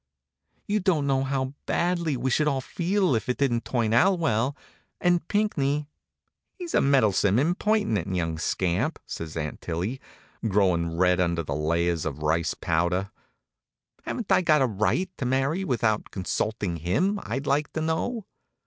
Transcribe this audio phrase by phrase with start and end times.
[0.65, 4.57] "You know how badly we should all feel if it didn't turn out well,
[4.99, 5.85] and Pinckney"
[6.57, 10.01] "He's a meddlesome, impertinent young scamp!" says Aunt Tillie,
[10.47, 13.11] growin' red under the layers of rice powder.
[14.01, 18.25] "Haven't I a right to marry without consulting him, I'd like to know?"